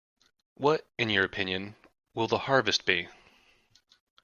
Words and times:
What, 0.55 0.87
in 0.97 1.11
your 1.11 1.23
opinion, 1.23 1.75
will 2.15 2.27
the 2.27 2.39
harvest 2.39 2.87
be? 2.87 3.07